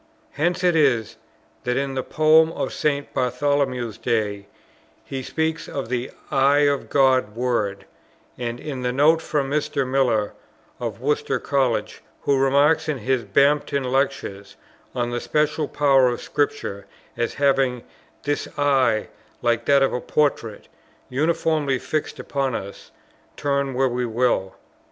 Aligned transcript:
Hence 0.31 0.63
it 0.63 0.75
is, 0.75 1.17
that 1.63 1.77
in 1.77 1.95
his 1.95 2.03
Poem 2.09 2.49
for 2.51 2.71
St. 2.71 3.13
Bartholomew's 3.13 3.99
Day, 3.99 4.47
he 5.05 5.21
speaks 5.21 5.67
of 5.67 5.89
the 5.89 6.09
"Eye 6.31 6.61
of 6.65 6.89
God's 6.89 7.35
word;" 7.35 7.85
and 8.35 8.59
in 8.59 8.81
the 8.81 8.91
note 8.91 9.19
quotes 9.23 9.45
Mr. 9.47 9.87
Miller, 9.87 10.33
of 10.79 11.01
Worcester 11.01 11.37
College, 11.37 12.01
who 12.23 12.39
remarks 12.39 12.89
in 12.89 12.97
his 12.97 13.25
Bampton 13.25 13.83
Lectures, 13.83 14.55
on 14.95 15.11
the 15.11 15.21
special 15.21 15.67
power 15.67 16.07
of 16.09 16.19
Scripture, 16.19 16.87
as 17.15 17.35
having 17.35 17.83
"this 18.23 18.47
Eye, 18.57 19.07
like 19.43 19.65
that 19.65 19.83
of 19.83 19.93
a 19.93 20.01
portrait, 20.01 20.67
uniformly 21.11 21.77
fixed 21.77 22.17
upon 22.17 22.55
us, 22.55 22.89
turn 23.37 23.75
where 23.75 23.87
we 23.87 24.07
will." 24.07 24.55